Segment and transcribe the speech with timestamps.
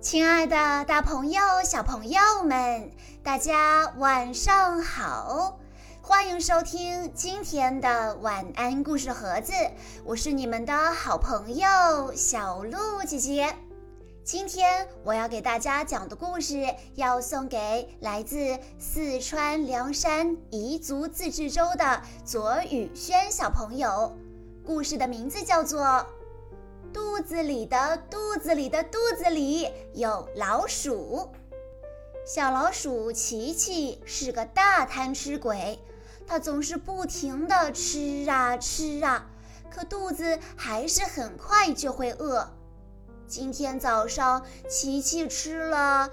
[0.00, 0.56] 亲爱的，
[0.86, 2.90] 大朋友、小朋友们，
[3.22, 5.58] 大家晚上好！
[6.00, 9.52] 欢迎收听今天的晚安故事盒子，
[10.02, 13.54] 我是你们的好朋友小鹿姐姐。
[14.24, 24.16] 今天我要给大家讲的故事，要送给来自四川凉山彝族自治州的左宇轩小朋友。
[24.64, 26.06] 故事的名字叫做。
[26.92, 31.30] 肚子里的肚子里的肚子里有老鼠。
[32.26, 35.78] 小老鼠琪琪是个大贪吃鬼，
[36.26, 39.26] 它总是不停地吃啊吃啊，
[39.70, 42.48] 可肚子还是很快就会饿。
[43.26, 46.10] 今天早上，琪琪吃了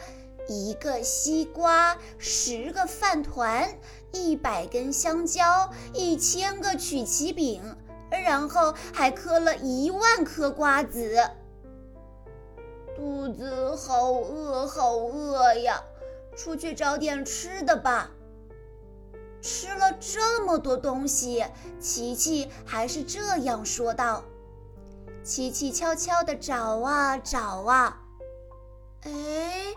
[0.47, 3.79] 一个西瓜，十个饭团，
[4.11, 7.76] 一百根香蕉，一千个曲奇饼。
[8.09, 11.17] 然后还嗑了一万颗瓜子，
[12.95, 15.81] 肚子好饿，好饿呀！
[16.35, 18.11] 出去找点吃的吧。
[19.41, 21.45] 吃了这么多东西，
[21.79, 24.23] 琪琪还是这样说道。
[25.23, 28.01] 琪琪悄悄地找啊找啊，
[29.03, 29.75] 哎，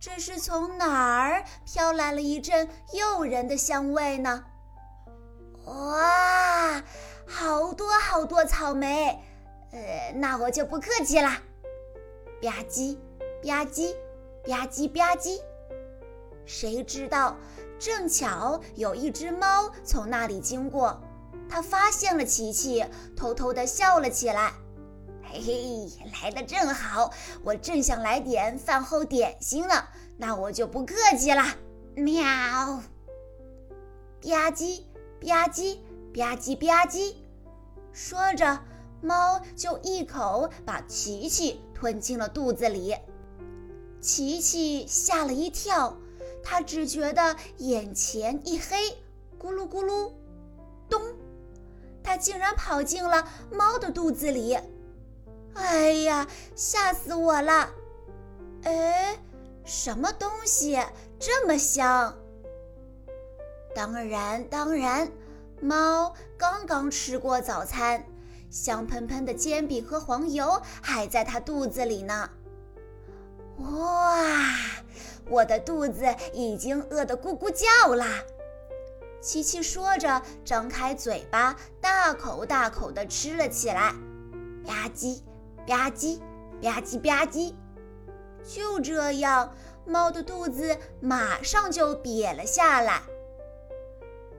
[0.00, 4.44] 这是从哪儿飘来了一阵诱人的香味呢？
[5.66, 6.82] 哇！
[7.26, 9.18] 好多好多草莓，
[9.72, 11.42] 呃，那我就不客气啦。
[12.40, 12.96] 吧唧
[13.42, 13.94] 吧唧
[14.44, 15.40] 吧唧吧唧，
[16.44, 17.36] 谁知道
[17.78, 21.00] 正巧有一只猫从那里经过，
[21.48, 22.84] 它发现了琪琪，
[23.16, 24.52] 偷偷地笑了起来。
[25.24, 25.90] 嘿嘿，
[26.22, 27.10] 来的正好，
[27.42, 29.74] 我正想来点饭后点心呢，
[30.16, 31.56] 那我就不客气啦。
[31.96, 32.22] 喵，
[34.22, 34.82] 吧唧
[35.20, 35.78] 吧唧。
[36.16, 37.14] 吧唧吧唧，
[37.92, 38.58] 说着，
[39.02, 42.96] 猫就一口把琪琪吞进了肚子里。
[44.00, 45.94] 琪琪吓了一跳，
[46.42, 48.76] 他只觉得眼前一黑，
[49.38, 50.10] 咕噜咕噜，
[50.88, 51.02] 咚，
[52.02, 54.58] 他竟然跑进了猫的肚子里。
[55.52, 57.70] 哎呀，吓死我了！
[58.62, 59.18] 哎，
[59.64, 60.78] 什么东西
[61.18, 62.16] 这么香？
[63.74, 65.10] 当然，当然。
[65.60, 68.04] 猫刚刚吃过早餐，
[68.50, 72.30] 香喷喷的煎饼和黄油还在它肚子里呢。
[73.58, 74.54] 哇，
[75.30, 78.22] 我的肚子已经饿得咕咕叫啦！
[79.20, 83.94] 琪琪说着，张开嘴巴，大口大口地吃了起来。
[84.64, 85.20] 吧唧
[85.66, 86.18] 吧唧
[86.60, 87.54] 吧唧吧唧，
[88.44, 89.54] 就这样，
[89.86, 93.02] 猫的肚子马上就瘪了下来。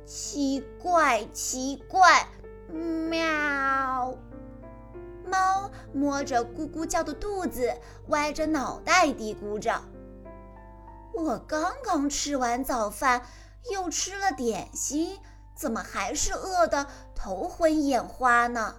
[0.07, 2.25] 奇怪，奇怪，
[2.69, 4.17] 喵！
[5.25, 7.73] 猫摸着咕咕叫的肚子，
[8.07, 9.81] 歪着脑袋嘀咕着
[11.13, 13.21] ：“我刚刚吃完早饭，
[13.69, 15.19] 又吃了点心，
[15.53, 18.75] 怎么还是饿得头昏眼花呢？”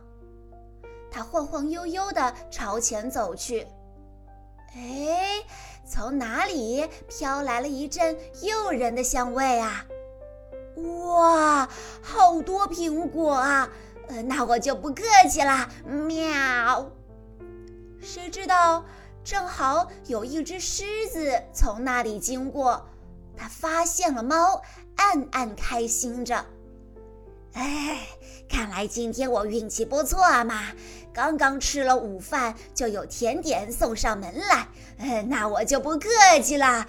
[1.12, 3.66] 它晃晃悠悠地朝前走去。
[4.74, 5.44] 哎，
[5.86, 9.84] 从哪里飘来了一阵诱人的香味啊？
[10.82, 11.68] 哇，
[12.02, 13.68] 好多苹果啊！
[14.08, 16.90] 呃，那我就不客气啦，喵。
[18.00, 18.84] 谁知道，
[19.24, 22.88] 正好有一只狮子从那里经过，
[23.36, 24.62] 它发现了猫，
[24.96, 26.44] 暗暗开心着。
[27.54, 28.06] 哎，
[28.48, 30.60] 看来今天我运气不错嘛！
[31.12, 34.68] 刚刚吃了午饭，就有甜点送上门来。
[34.98, 36.08] 呃，那我就不客
[36.42, 36.86] 气啦。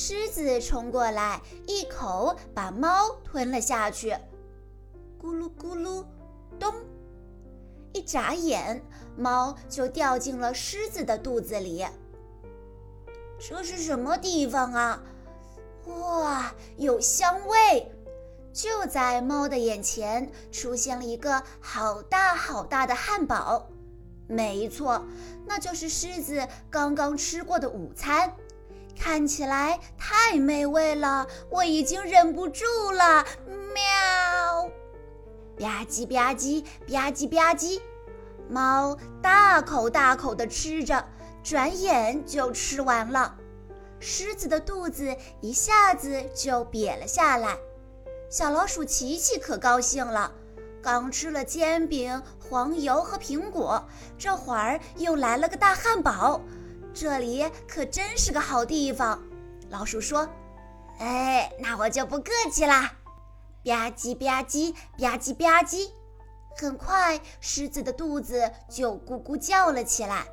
[0.00, 4.12] 狮子冲过来，一口把猫吞了下去。
[5.20, 6.04] 咕噜咕噜，
[6.56, 6.72] 咚！
[7.92, 8.80] 一眨眼，
[9.16, 11.84] 猫就掉进了狮子的肚子里。
[13.40, 15.02] 这是什么地方啊？
[15.86, 17.90] 哇，有香味！
[18.52, 23.68] 就在猫的眼前，出现了一个好大好大的汉堡。
[24.28, 25.04] 没错，
[25.44, 28.32] 那就是狮子刚刚吃过的午餐。
[28.98, 33.24] 看起来太美味了，我已经忍不住了。
[33.72, 34.68] 喵！
[35.58, 37.80] 吧唧吧唧吧唧吧唧，
[38.48, 41.04] 猫大口大口地吃着，
[41.42, 43.36] 转眼就吃完了。
[44.00, 47.56] 狮子的肚子一下子就瘪了下来。
[48.30, 50.30] 小老鼠琪琪可高兴了，
[50.82, 53.82] 刚吃了煎饼、黄油和苹果，
[54.18, 56.40] 这会儿又来了个大汉堡。
[56.94, 59.22] 这里可真是个好地方，
[59.70, 60.28] 老鼠说
[60.98, 62.92] ：“哎，那我就不客气啦。”
[63.64, 65.90] 吧唧吧唧吧唧吧唧，
[66.56, 70.26] 很快狮子的肚子就咕咕叫了起来。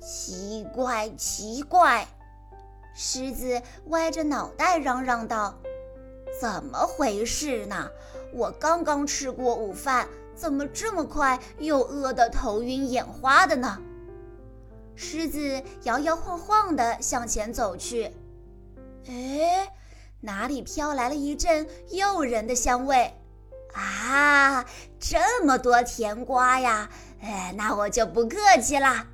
[0.00, 2.06] 奇怪，奇怪！
[2.94, 5.54] 狮子歪着脑袋嚷嚷道
[6.40, 7.88] ：“怎么回事呢？
[8.32, 13.78] 我刚刚吃过午饭，怎么这么快又饿得头晕眼花的呢？”
[15.02, 18.14] 狮子摇摇晃晃地向前走去。
[19.08, 19.66] 哎，
[20.20, 23.10] 哪里飘来了一阵诱人的香味？
[23.72, 24.62] 啊，
[24.98, 26.90] 这么多甜瓜呀！
[27.22, 29.06] 哎，那我就不客气啦。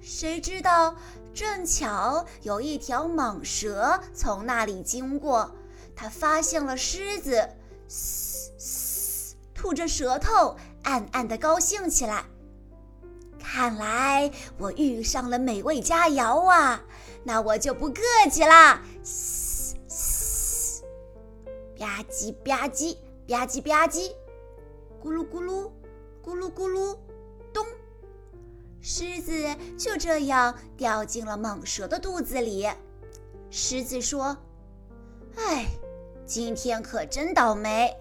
[0.00, 0.96] 谁知道，
[1.32, 5.48] 正巧有一条蟒蛇从那里经过，
[5.94, 7.48] 它发现了狮子，
[7.86, 12.24] 嘶嘶，吐着舌头，暗暗地高兴起来。
[13.54, 16.82] 看来我遇上了美味佳肴啊！
[17.22, 18.00] 那我就不客
[18.30, 18.80] 气啦！
[19.04, 20.82] 嘶嘶，
[21.78, 22.96] 吧唧吧唧
[23.28, 24.10] 吧唧吧唧，
[25.04, 25.70] 咕噜咕噜，
[26.24, 26.96] 咕噜咕噜，
[27.52, 27.66] 咚！
[28.80, 32.66] 狮子就这样掉进了蟒蛇的肚子里。
[33.50, 34.34] 狮子说
[35.36, 35.66] ：“哎，
[36.24, 37.94] 今天可真倒霉！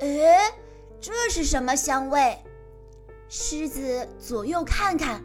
[0.00, 0.52] 哎，
[1.00, 2.36] 这是什么香味？”
[3.34, 5.24] 狮子左右看看，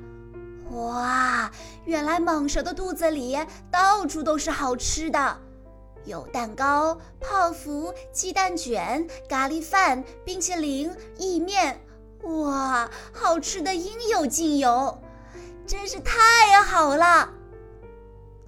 [0.71, 1.51] 哇，
[1.83, 3.38] 原来蟒蛇的肚子里
[3.69, 5.38] 到处都是好吃的，
[6.06, 11.86] 有蛋糕、泡芙、鸡蛋卷、咖喱饭、冰淇淋、意面。
[12.24, 15.01] 哇，好吃的应有尽有，
[15.65, 17.30] 真是太好了！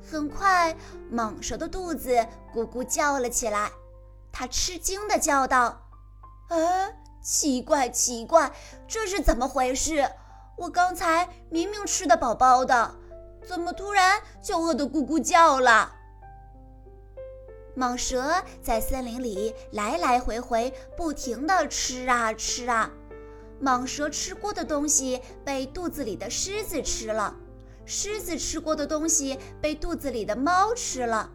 [0.10, 0.74] 很快，
[1.12, 2.16] 蟒蛇的肚子
[2.56, 3.70] 咕咕叫了起来，
[4.32, 5.82] 它吃惊地叫道
[6.48, 6.58] ：“啊，
[7.22, 8.52] 奇怪奇怪，
[8.88, 10.10] 这是怎么回事？
[10.58, 12.96] 我刚才明明吃的饱饱的，
[13.48, 15.96] 怎么突然就饿得咕咕叫了？”
[17.78, 22.92] 蟒蛇在森林里来来回回，不停地吃啊吃啊。
[23.62, 27.36] 蟒蛇吃过的东西被肚子里的狮子吃了，
[27.86, 31.32] 狮子吃过的东西被肚子里的猫吃了，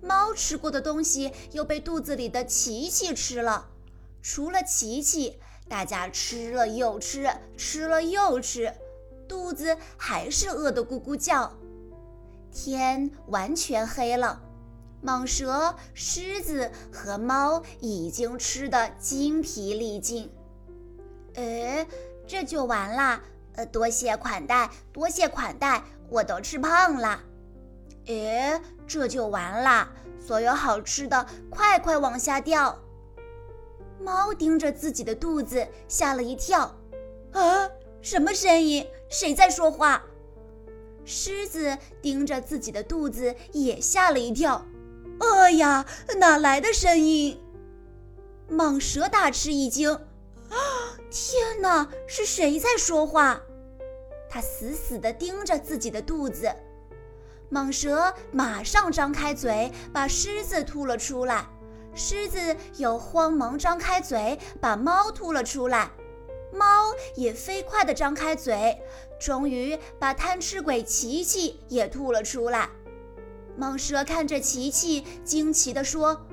[0.00, 3.66] 猫吃过的东西又被肚子里的琪琪吃了。
[4.22, 8.72] 除了琪琪，大家吃了又吃，吃了又吃，
[9.28, 11.52] 肚子还是饿得咕咕叫。
[12.50, 14.40] 天完全黑了，
[15.04, 20.30] 蟒蛇、狮子和猫已经吃得精疲力尽。
[21.34, 21.86] 哎，
[22.26, 23.22] 这就完啦？
[23.54, 27.20] 呃，多谢款待，多谢款待，我都吃胖了。
[28.06, 29.92] 哎，这就完啦？
[30.18, 32.78] 所有好吃的，快快往下掉！
[34.00, 36.76] 猫盯着自己的肚子，吓了一跳。
[37.32, 37.68] 啊，
[38.00, 38.86] 什么声音？
[39.08, 40.02] 谁在说话？
[41.04, 44.66] 狮子盯着自己的肚子，也吓了一跳。
[45.18, 45.86] 哎呀，
[46.18, 47.40] 哪来的声音？
[48.50, 49.90] 蟒蛇大吃一惊。
[49.90, 50.56] 啊！
[51.10, 53.40] 天哪，是谁在说话？
[54.30, 56.50] 它死死地盯着自己的肚子。
[57.50, 61.46] 蟒蛇马上张开嘴，把狮子吐了出来。
[61.98, 65.90] 狮子又慌忙张开嘴，把猫吐了出来。
[66.52, 68.80] 猫也飞快地张开嘴，
[69.20, 72.70] 终于把贪吃鬼琪琪也吐了出来。
[73.58, 76.24] 蟒蛇看着琪琪，惊奇地说：“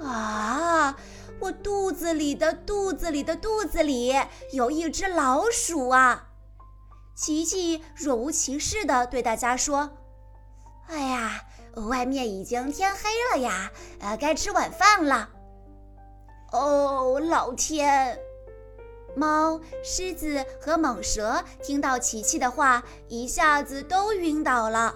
[0.00, 0.96] 啊！”
[1.40, 4.12] 我肚子里的肚子里的肚子里
[4.52, 6.30] 有一只老鼠啊！
[7.14, 9.90] 琪琪若无其事地对大家说
[10.88, 11.42] ：“哎呀，
[11.86, 13.70] 外面已经天黑了呀，
[14.00, 15.30] 呃，该吃晚饭了。”
[16.52, 18.18] 哦，老天！
[19.14, 24.94] 猫、狮子和蟒蛇听到琪琪的话，一下子都晕倒了。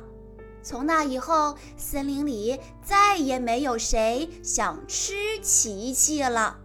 [0.63, 5.13] 从那以后，森林里再也没有谁想吃
[5.43, 6.59] 琪琪了。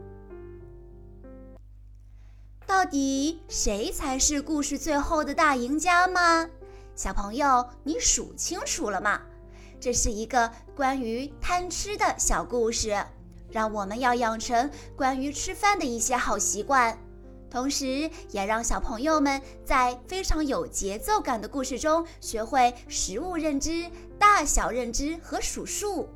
[2.67, 6.47] 到底谁才是故事最后的大赢家吗？
[6.95, 9.21] 小朋友，你数清楚了吗？
[9.79, 12.97] 这是一个关于贪吃的小故事，
[13.51, 16.97] 让我们要养成关于吃饭的一些好习惯。
[17.49, 26.09] 同时，也让小朋友们在非常有节奏感的故事中学会食物认知、大小认知和数数。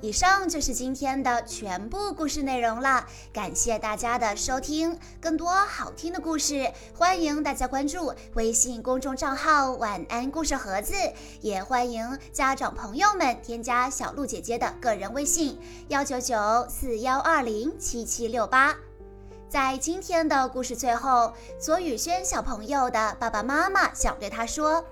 [0.00, 4.96] 以上就是今天的全部故事内容了，感谢大家的收听。
[5.20, 10.94] 更多好听的故事，欢迎大家关注微信公众账号“晚安故事盒子”，
[11.42, 16.36] 也欢迎家长朋友们添加小鹿姐姐的个人微信：幺九九
[16.70, 18.76] 四幺二零七七六八。
[19.48, 24.84] 在今天的故事最后，左宇轩小朋友的爸爸妈妈想对他说：“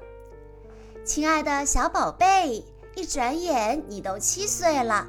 [1.06, 2.64] 亲爱的小宝贝，
[2.96, 5.06] 一转眼你都七岁了，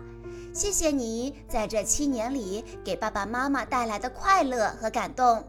[0.53, 5.41] 谢谢你在这七年里给爸爸妈妈带来的快乐和感动。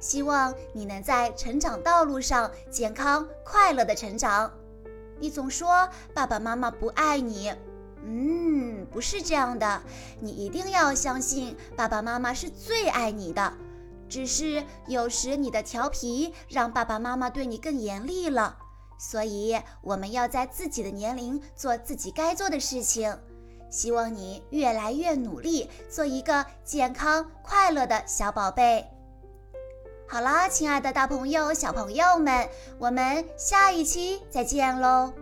[0.00, 4.52] 希望你能在成长道路上健康快乐的成长。
[5.20, 7.54] 你总说爸爸妈妈不爱你，
[8.04, 9.80] 嗯，不是这样的，
[10.18, 13.54] 你一定要相信爸爸妈妈是最爱你的。
[14.08, 18.58] 只是有时你的调皮让爸爸妈妈对你更严厉了，
[18.98, 23.16] 所以我们要在自己的年龄做自己该做的事情。
[23.68, 28.86] 希望你越来越努力，做一个健康快乐的小宝贝。
[30.08, 32.48] 好啦，亲爱的大朋友、小朋友们，
[32.78, 35.12] 我们下一期再见喽！